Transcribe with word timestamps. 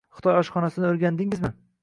-Xitoy 0.19 0.37
oshxonasini 0.39 0.89
o'rgandingizmi? 0.93 1.55